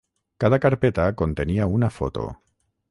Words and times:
Cada 0.43 0.59
carpeta 0.63 1.05
contenia 1.21 1.71
una 1.77 1.93
foto. 2.01 2.29